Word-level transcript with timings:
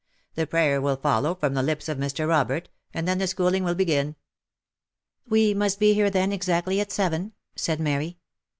The 0.33 0.47
prayer 0.47 0.81
will 0.81 0.95
follow 0.95 1.35
from 1.35 1.53
the 1.53 1.61
lips 1.61 1.87
of 1.87 1.99
Mr. 1.99 2.27
Robert, 2.27 2.69
and 2.91 3.07
then 3.07 3.19
the 3.19 3.27
schooling 3.27 3.63
will 3.63 3.75
begin."" 3.75 4.15
We 5.29 5.53
must 5.53 5.79
be 5.79 5.93
here, 5.93 6.09
then, 6.09 6.31
exactly 6.31 6.79
at 6.79 6.91
seven 6.91 7.23
V* 7.33 7.33
said 7.55 7.79
Mary. 7.79 8.17